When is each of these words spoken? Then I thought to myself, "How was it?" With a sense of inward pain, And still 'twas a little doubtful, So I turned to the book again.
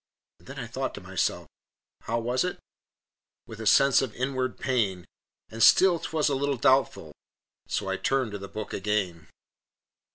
Then 0.39 0.57
I 0.57 0.65
thought 0.65 0.95
to 0.95 1.01
myself, 1.01 1.45
"How 2.05 2.17
was 2.17 2.43
it?" 2.43 2.57
With 3.45 3.61
a 3.61 3.67
sense 3.67 4.01
of 4.01 4.15
inward 4.15 4.57
pain, 4.57 5.05
And 5.51 5.61
still 5.61 5.99
'twas 5.99 6.27
a 6.27 6.33
little 6.33 6.57
doubtful, 6.57 7.11
So 7.67 7.87
I 7.87 7.97
turned 7.97 8.31
to 8.31 8.39
the 8.39 8.47
book 8.49 8.73
again. 8.73 9.27